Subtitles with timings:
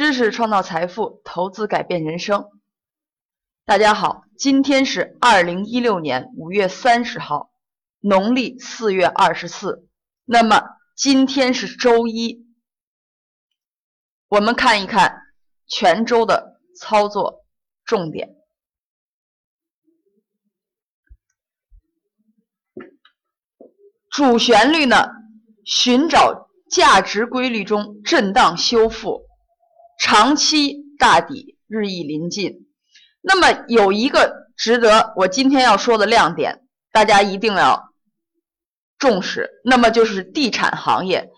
[0.00, 2.48] 知识创造财富，投资改变人生。
[3.66, 7.52] 大家好，今天是二零一六年五月三十号，
[7.98, 9.86] 农历四月二十四。
[10.24, 10.62] 那么
[10.96, 12.46] 今天是周一，
[14.28, 15.20] 我们看一看
[15.66, 17.44] 全周的操作
[17.84, 18.30] 重点。
[24.08, 25.08] 主旋律呢，
[25.66, 29.26] 寻找价值规律中震荡修复，
[30.00, 32.66] 长期大底日益临近。
[33.20, 37.92] 那么有一个值得我今天要说的亮点，大家一定要
[38.98, 39.50] 重视。
[39.62, 41.28] 那么就是地产行业，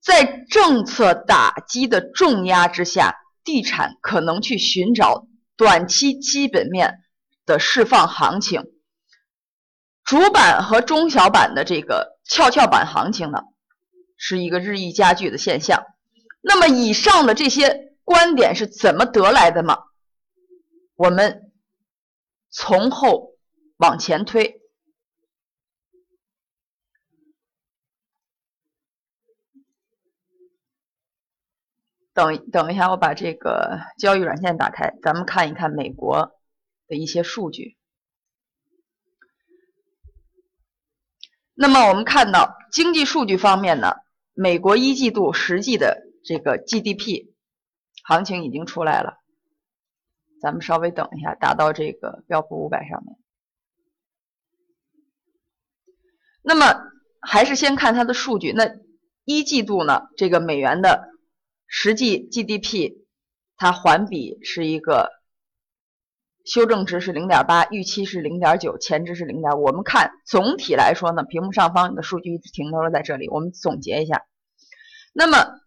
[0.00, 7.00] 在政策打击的重压之下，地产可能去寻找短期基本面
[7.44, 8.62] 的释放行情。
[10.04, 13.40] 主板和中小板的这个跷跷板行情呢，
[14.16, 15.84] 是一个日益加剧的现象。
[16.40, 19.84] 那么以上的这些观点是怎么得来的吗？
[20.96, 21.52] 我们
[22.48, 23.34] 从后
[23.76, 24.62] 往前推，
[32.14, 36.32] 等等一下，我把这个交易软件打开，咱们看一看美国
[36.86, 37.76] 的一些数据。
[41.52, 43.96] 那么我们看到经济数据方面呢，
[44.32, 47.27] 美国一季度实际的这个 GDP
[48.08, 49.18] 行情已经出来了，
[50.40, 53.14] 咱们稍微等一下，打到这个标普五百上面。
[56.40, 58.78] 那么还是先看它的数据，那
[59.24, 61.10] 一季度呢，这个美元的
[61.66, 63.04] 实际 GDP
[63.58, 65.10] 它环比是一个。
[66.44, 69.64] 修正值是零点八，预期是零点九，前值是零点五。
[69.64, 73.28] 我们看总体来说呢，屏幕上方的数据一直停留在这里。
[73.28, 74.24] 我们总结一下，
[75.12, 75.60] 那么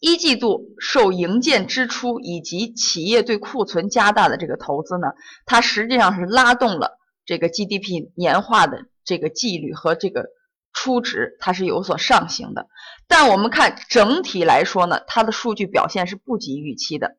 [0.00, 5.08] 一季度受营建支出以及企业对库存加大的这个投资呢，
[5.44, 10.24] 它实际上是拉动了这个 GDP 年化的这个季率和这个
[10.72, 12.66] 初值，它是有所上行的。
[13.06, 17.16] 但我们看整体来说呢，它的数据表现是不及预期的。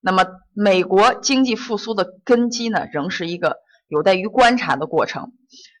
[0.00, 0.24] 那么，
[0.54, 3.56] 美国经济复苏的根基呢，仍是一个
[3.88, 5.32] 有待于观察的过程。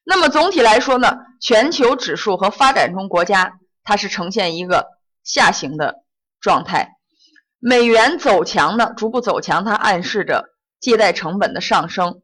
[0.04, 4.86] 那么总体来说呢，全球指数和发展中国家它是呈现一个
[5.22, 6.03] 下行的
[6.44, 6.98] 状态。
[7.58, 12.20] 美元走强呢，逐步走强，它暗示着借贷成本的上升。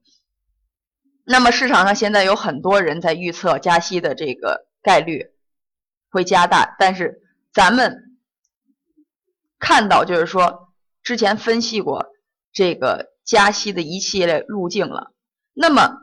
[1.24, 5.32] 那么市场上现在有很多人在预测加息的这个概率
[6.10, 7.22] 会加大，但是
[7.52, 8.18] 咱们
[9.58, 10.68] 看到就是说。
[11.02, 12.08] 之前分析过
[12.52, 15.14] 这个加息的一系列路径了。
[15.54, 15.96] 那么，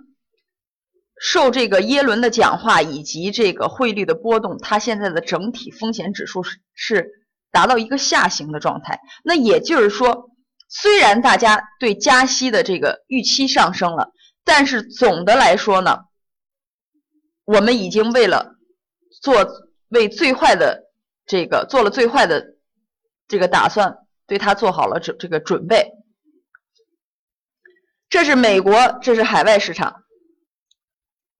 [1.21, 7.26] 受这个耶伦的讲话以及这个汇率的波动，它现在的整体风险指数是是
[7.57, 8.99] 达到一个下行的状态。
[9.23, 10.29] 那也就是说，
[10.69, 14.11] 虽然大家对加息的这个预期上升了，
[14.43, 16.01] 但是总的来说呢，
[17.45, 18.57] 我们已经为了
[19.23, 19.47] 做
[19.87, 20.83] 为最坏的
[21.25, 22.45] 这个做了最坏的
[23.27, 23.97] 这个打算。
[24.29, 25.93] 对它做好了准这个准备，
[28.09, 30.03] 这是美国，这是海外市场，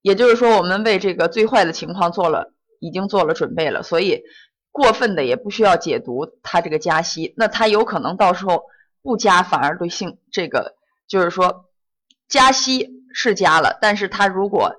[0.00, 3.82] 也就是说，我们为这个最坏的情况做了，已经做了准备了。
[3.82, 4.22] 所以，
[4.70, 8.64] 过分的也不需要解读它这个加息，那它有可能到时候
[9.02, 11.70] 不加，反而对性这个就是说，
[12.28, 14.76] 加息是加了，但是它如果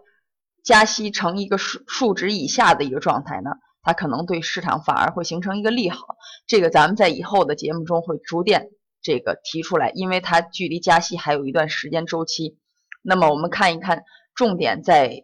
[0.64, 3.52] 加息成一个数数值以下的一个状态呢？
[3.82, 8.70] 它可能对市场反而会形成一个利好，这个咱们在以后的节目中会逐渐
[9.02, 12.60] 这个提出来，因为它距离加息还有一段时间周期。
[13.02, 14.04] 那么我们看一看，
[14.36, 15.24] 重点在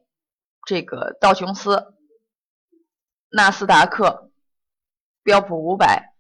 [0.66, 1.94] 这个道琼斯、
[3.30, 4.25] 纳斯达克、
[5.26, 6.14] 标普五百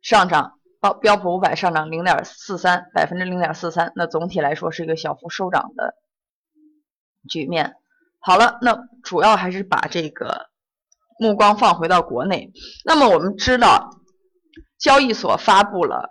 [0.00, 5.96] 上涨，标标普五百上涨零点四三百分之零点四三，那总体来说是一个小幅收涨的
[7.28, 7.74] 局面。
[8.20, 10.50] 好了，那主要还是把这个
[11.18, 12.52] 目光放回到国内。
[12.84, 13.90] 那么我们知道，
[14.78, 16.08] 交易所发布了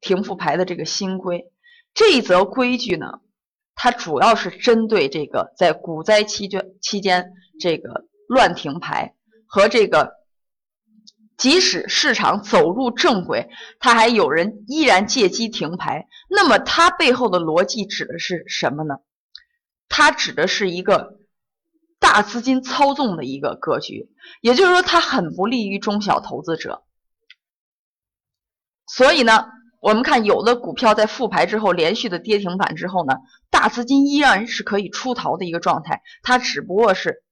[0.00, 1.52] 停复牌的这个新规。
[1.92, 3.20] 这一则规矩呢，
[3.74, 9.14] 它主要是针对这个在股灾期间期间这个乱停牌
[9.46, 10.17] 和这个
[11.38, 13.48] 即使市场走入正轨，
[13.80, 16.06] 它还有人依然借机停牌。
[16.28, 18.96] 那么它背后的逻辑指的是什么呢？
[19.88, 21.16] 它指的是一个。
[22.00, 24.08] 大资金操纵的一个格局，
[24.40, 26.84] 也就是说，它很不利于中小投资者。
[28.86, 29.46] 所以呢，
[29.80, 33.14] 我们看有的股票在复牌之后，连续的跌停板之后呢，
[33.50, 37.24] 大资金依然是可以出逃的一个状态，它只不过是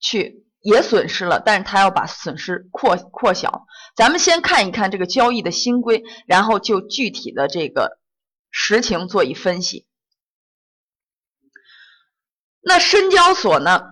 [0.00, 3.66] 去也损失了，但是他要把损失扩扩小。
[3.96, 7.98] 咱们先看一看这个交易的新规，然后就具体的这个
[8.50, 9.86] 实情做一分析。
[12.60, 13.82] 那深交所呢，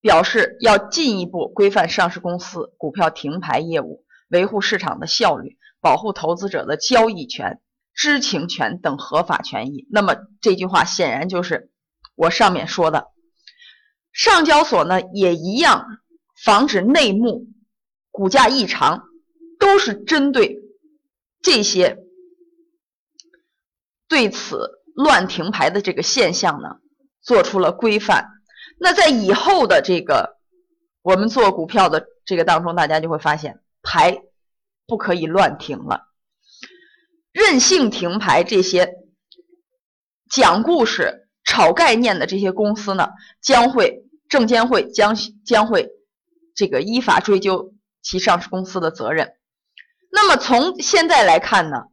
[0.00, 7.60] 表示要进一步规范上市公司股票停牌业务，维护市场的效率，保护投资者的交易权、
[7.92, 9.88] 知情权等合法权益。
[9.90, 11.72] 那么这句话显然就是
[12.14, 13.11] 我上面说的。
[14.12, 15.86] 上交所呢也一样，
[16.44, 17.46] 防止内幕、
[18.10, 19.04] 股价异常，
[19.58, 20.58] 都是针对
[21.40, 21.98] 这些
[24.06, 26.76] 对此乱停牌的这个现象呢，
[27.22, 28.28] 做出了规范。
[28.78, 30.36] 那在以后的这个
[31.00, 34.22] 我们做股票的这个当中，大家就会发现牌
[34.86, 36.08] 不可以乱停了，
[37.32, 38.92] 任性停牌这些
[40.28, 41.21] 讲故事。
[41.52, 43.10] 炒概念的这些公司呢，
[43.42, 45.14] 将会证监会将
[45.44, 45.90] 将会
[46.54, 49.34] 这个依法追究其上市公司的责任。
[50.10, 51.88] 那么从现在来看呢，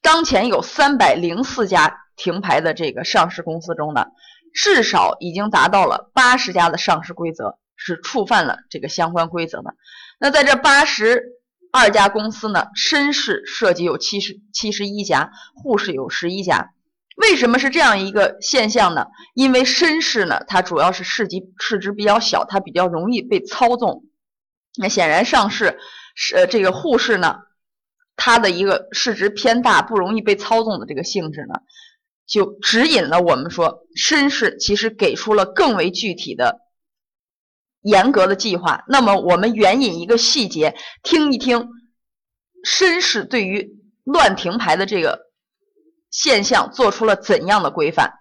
[0.00, 4.06] 当前有三百零四家停牌的这个上市公司中呢，
[4.54, 9.74] 至少已经达到了八十家的上市规则是触犯了这个相关规则的。
[10.20, 11.24] 那在这八十
[11.72, 16.70] 二家公司呢，深市涉及有七十七十一家，沪市有十一家。
[17.20, 19.06] 为什么是这样一个现象呢？
[19.34, 24.04] 因为深市呢，它主要是市级市值比较小，它比较容易被操纵。
[24.78, 25.78] 那显然上市
[26.14, 27.36] 是呃这个沪市呢，
[28.16, 31.60] 它的一个市值偏大，不容易被操纵的这个性质呢，
[32.26, 36.60] 就指引了我们说深市其实给出了更为具体的、
[37.82, 38.84] 严格的计划。
[38.88, 41.68] 那么我们援引一个细节，听一听
[42.64, 45.29] 深市对于乱停牌的这个。
[46.10, 48.14] 现象做出了怎样的规范？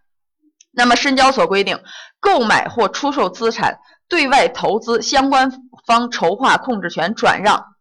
[0.72, 1.82] 那么深交所规定，
[2.20, 5.52] 购买或出售资产、对外投资相关
[5.86, 7.76] 方筹划控制权转让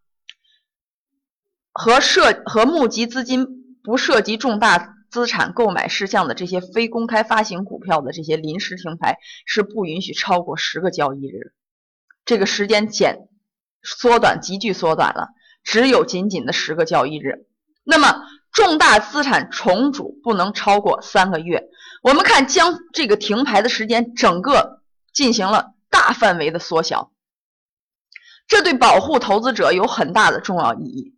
[1.71, 3.47] 和涉和募集资金
[3.85, 11.53] 不涉及重大资产购买事项的这些非公开发行股票的这些临时停牌是不允许超过十个交易日，
[12.25, 13.29] 这个时间减
[13.83, 15.29] 缩短急剧缩短了，
[15.63, 17.47] 只有仅仅的十个交易日。
[17.85, 18.23] 那么。
[18.59, 21.69] 重大资产重组不能超过三个月。
[22.03, 24.83] 我们看，将这个停牌的时间整个
[25.13, 27.13] 进行了大范围的缩小，
[28.49, 31.15] 这对保护投资者有很大的重要意义。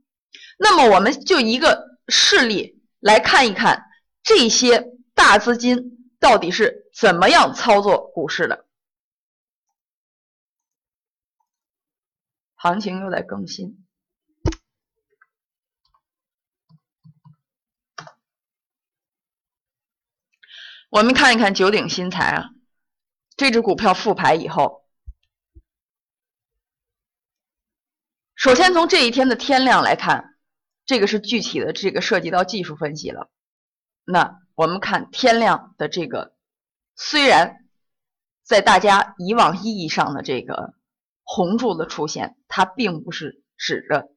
[0.58, 3.87] 那么，我们就一个事例来看一看
[4.22, 8.66] 这些大资金到底是怎么样操作股市的。
[12.56, 13.79] 行情又在更新。
[20.90, 22.50] 我们看一看九鼎新材啊，
[23.37, 24.84] 这只股票复牌以后，
[28.34, 30.37] 首先从这一天的天量来看，
[30.84, 33.31] 这个是具体的，这个涉及到技术分析了。
[34.02, 36.35] 那我们看天量的这个，
[36.97, 37.68] 虽然
[38.42, 40.75] 在大家以往意义上的这个
[41.23, 44.11] 红柱的出现，它并不是指着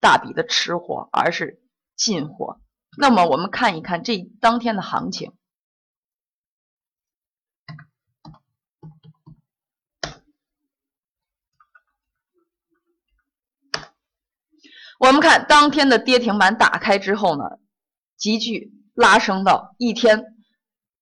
[0.00, 1.60] 大笔的吃货，而是
[1.94, 2.62] 进货。
[2.96, 5.36] 那么我们看一看这当天的行情。
[14.98, 17.44] 我们看当天的跌停板打开之后呢，
[18.16, 20.24] 急剧拉升到一天，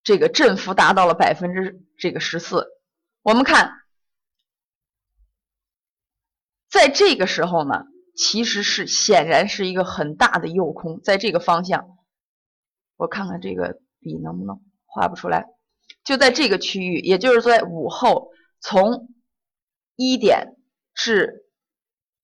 [0.03, 2.67] 这个振幅达到了百分之这个十四。
[3.23, 3.73] 我们看，
[6.69, 7.85] 在这个时候呢，
[8.17, 11.97] 其实是显然是一个很大的诱空，在这个方向，
[12.97, 15.47] 我看看这个笔能不能画不出来，
[16.03, 19.09] 就在这个区域，也就是在午后从
[19.95, 20.57] 一点
[20.95, 21.44] 至。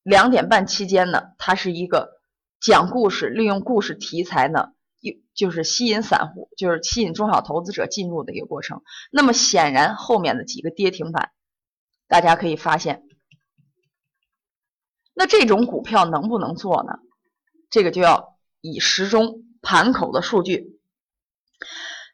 [0.03, 2.21] 两点半期间呢，它是一个
[2.61, 8.83] 讲故事，利用故事题材呢，又就是吸引散户，就是吸引中小投资者进入的一个过程。
[9.11, 11.33] 那么显然后面的几个跌停板，
[12.09, 13.03] 大家可以发现，
[15.15, 16.99] 那这种股票能不能做呢？
[17.69, 20.81] 这个就要以时钟盘口的数据，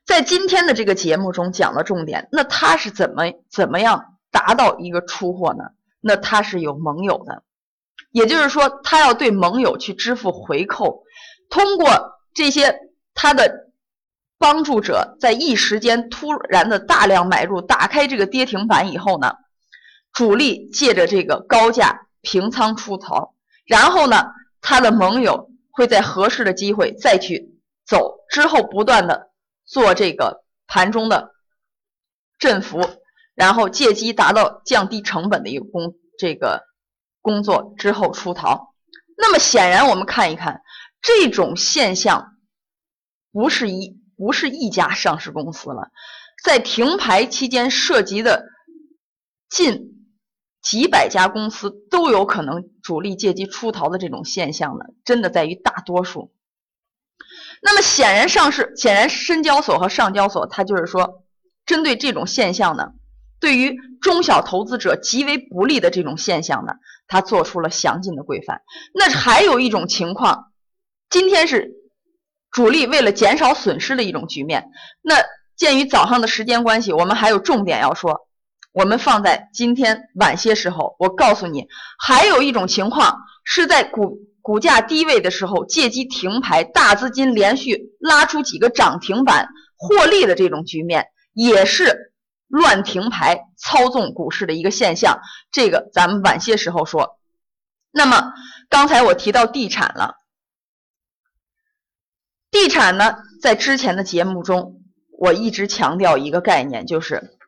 [0.04, 5.70] 在今天的这个节目中讲的重点，那它是怎么怎么样达到一个出货呢？
[6.00, 7.44] 那它是有盟友的。
[8.10, 11.04] 也就是说，他要对盟友去支付回扣，
[11.50, 12.78] 通过这些
[13.14, 13.70] 他的
[14.38, 19.32] 帮助者在一时间突然的大量买入，打开这个跌停板以后呢，
[20.12, 23.34] 主力借着这个高价平仓出逃，
[23.64, 24.24] 然后呢，
[24.60, 29.30] 他的盟友会在合适的机会再去走，之后不断的
[29.64, 31.32] 做这个盘中的
[32.38, 32.80] 振幅，
[33.34, 36.62] 然后借机达到降低成本的一个功这个
[37.26, 38.72] 工作之后出逃。
[39.16, 40.62] 那么显然，我们看一看
[41.02, 42.36] 这种现象，
[43.32, 45.90] 不是一不是一家上市公司了，
[46.44, 48.46] 在停牌期间涉及的
[49.50, 50.06] 近
[50.62, 56.32] 几百家公司都有可能主力借机出逃的这种现象呢，真的在于大多数。
[57.60, 61.24] 那么显然，上市显然深交所和上交所，它就是说，
[61.64, 62.92] 针对这种现象呢，
[63.40, 66.74] 对于中小投资者极为不利的这种现象呢，
[67.08, 68.62] 他做出了详尽的规范。
[68.94, 70.52] 那还有一种情况，
[71.10, 71.72] 今天是
[72.50, 74.70] 主力为了减少损失的一种局面。
[75.02, 75.16] 那
[75.56, 78.28] 鉴于早上的时间关系，我们还有重点要说，
[78.72, 81.66] 我们放在今天晚些时候，我告诉你，
[81.98, 84.18] 还有一种情况是在股。
[84.42, 92.12] 股价低位的时候，借机停牌，大资金连续拉出几个涨停板获利的这种局面，也是
[92.48, 95.20] 乱停牌操纵股市的一个现象。
[95.50, 97.18] 这个咱们晚些时候说。
[97.90, 98.32] 那么
[98.68, 100.16] 刚才我提到地产了，
[102.50, 104.82] 地产呢，在之前的节目中，
[105.18, 107.38] 我一直强调一个概念，就是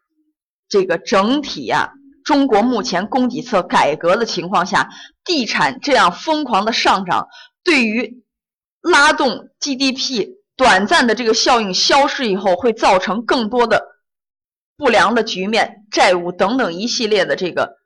[0.69, 1.93] 这个整体呀。
[2.25, 4.91] 中国目前供给侧改革的情况下，
[5.25, 7.29] 地产这样疯狂的上涨，
[7.65, 8.23] 对于
[8.81, 13.83] 拉动 GDP 短暂的这个效应消失以后，会造成更多的
[14.79, 17.77] 不良的局面、债务等等一系列的这个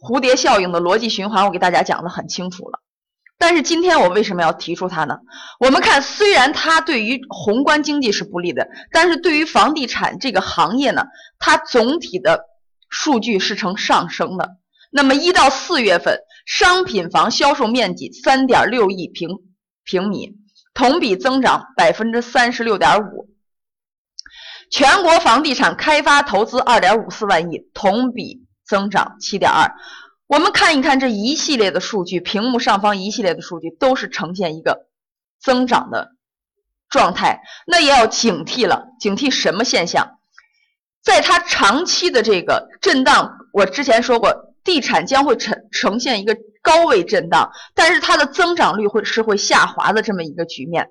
[0.00, 2.78] 蝴蝶效应的逻辑循环，我给大家讲的很清楚了。
[3.36, 5.18] 但是今天我为什么要提出它呢？
[5.60, 11.04] 我们看，虽然它对于宏观经济是不利的，但是对于房地产这个行业呢，
[11.38, 12.46] 它总体的。
[12.94, 14.58] 数据是呈上升的。
[14.90, 19.30] 那么一到四月份，商品房销售面积三点六亿平
[19.82, 20.34] 平米，
[20.74, 23.31] 同比增长百分之三十六点五。
[24.72, 29.70] 全国房地产开发投资二点五四万亿，同比增长七点二。
[30.26, 34.86] 我们看一看这一系列的数据，屏幕上方一系列的数据都是呈现一个
[35.38, 36.12] 增长的
[36.88, 37.42] 状态。
[37.66, 40.18] 那也要警惕了，警惕什么现象？
[41.02, 50.88] 在它长期的这个震荡，我之前说过，地产将会呈呈现一个高位震荡，但是它的增长率会是会下滑的这么一个局面。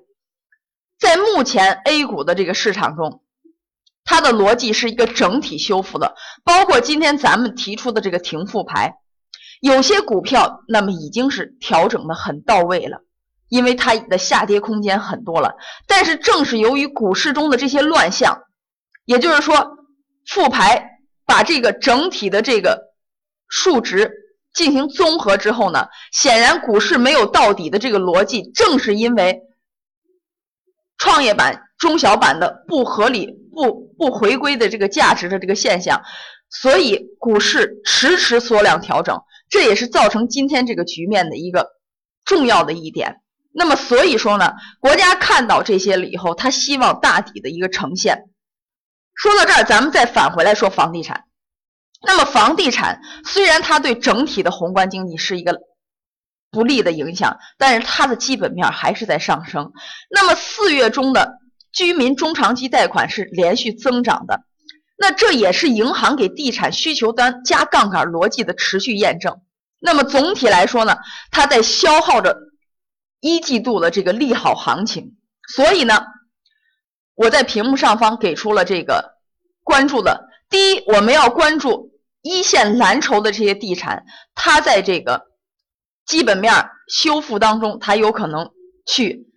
[1.00, 3.21] 在目前 A 股的这个市场中，
[4.04, 8.94] 它的逻辑是一个整体修复的，包括今天咱们提出的这个停复牌，
[9.60, 13.04] 有些股票那么已经是调整的很到位了，
[13.48, 15.54] 因为它的下跌空间很多了。
[15.86, 18.42] 但是正是由于股市中的这些乱象，
[19.04, 19.78] 也就是说。
[20.24, 22.94] 复牌把这个整体的这个
[23.48, 24.08] 数值
[24.54, 29.40] 进行综合之后呢，显然股市没有到底的这个逻辑，正是因为
[30.96, 36.00] 创业板、中小板的不合理、不不回归的这个价值的这个现象，
[36.48, 39.20] 所以股市迟迟缩量调整，
[39.50, 41.72] 这也是造成今天这个局面的一个
[42.24, 43.16] 重要的一点。
[43.52, 48.28] 那么所以说呢，国家看到这些了以后，他希望大底的一个呈现。
[49.16, 51.24] 说到这儿，咱们再返回来说房地产。
[52.06, 55.58] 那么，房地产虽然它对整体的宏观经济是一个
[56.52, 59.72] 不利的影响，但是它的基本面还是在上升。
[60.10, 61.40] 那么，四月中的
[61.72, 64.44] 居民中长期贷款是连续增长的，
[64.96, 69.40] 那这也是银行给地产需求端加杠杆逻辑的持续验证。
[69.78, 70.96] 那么，总体来说呢，
[71.30, 72.36] 它在消耗着
[73.20, 75.16] 一季度的这个利好行情。
[75.48, 76.04] 所以呢。
[77.14, 79.18] 我在屏幕上方给出了这个
[79.62, 85.26] 关注的，第一，我们要关注一线蓝筹的这些地产，它在这个
[86.06, 88.50] 基本面修复当中，它有可能
[88.86, 89.30] 去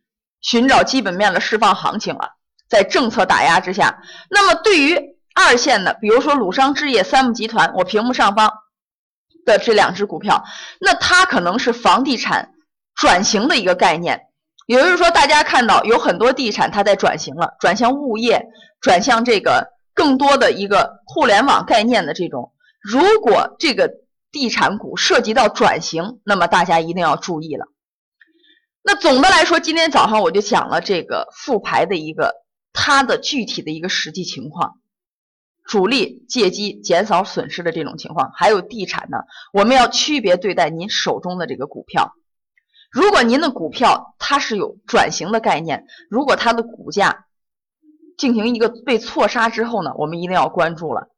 [0.45, 2.35] 寻找基本面的释放行情了。
[2.69, 8.51] 在政策打压之下，那么对于二线的，比如说鲁商置业、三木集团，我屏幕上方
[9.43, 10.43] 的这两只股票，
[10.79, 12.51] 那它可能是房地产
[12.95, 14.21] 转型的一个概念。
[14.67, 18.45] 也就是说，大家看到有很多地产它在转型了，转向物业，
[18.81, 22.51] 转向这个更多的一个互联网概念的这种。
[22.81, 23.91] 如果这个
[24.31, 27.65] 地产股涉及到转型，那么大家一定要注意了。
[28.87, 32.35] 那总的来说，今天早上我就讲了这个复牌的一个
[32.71, 34.79] 它的具体的一个实际情况，
[35.65, 39.17] 主力借机减少损失的这种情况，还有地产呢，
[39.53, 42.13] 我们要区别对待您手中的这个股票。
[42.91, 47.25] 如果您的股票它是有转型的概念，如果它的股价
[48.19, 51.09] 进行一个被错杀之后呢，我们一定要关注了。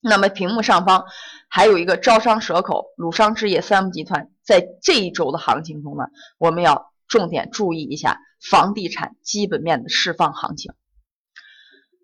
[0.00, 1.06] 那么屏幕上方
[1.48, 6.04] 还有一个招商蛇口、鲁商置业、三木集团，在这一周的行情中呢，
[6.38, 10.72] 我们要重点注意一下房地产基本面的释放行情。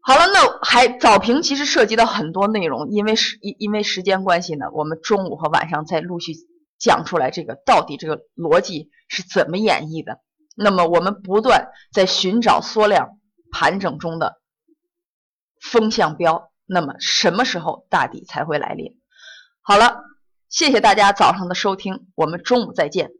[0.03, 6.33] 好了，那还早评其实涉及到很多内容，因为时因因为时间关系呢，我们中午和晚上再陆续
[6.79, 10.21] 讲出来这个到底这个逻辑是怎么演绎的。
[10.57, 13.19] 那么我们不断在寻找缩量
[13.51, 14.41] 盘整中的
[15.61, 18.97] 风向标，那么什么时候大底才会来临？
[19.61, 20.05] 好了，
[20.49, 23.11] 谢谢大家早上的收听，我们中午再见。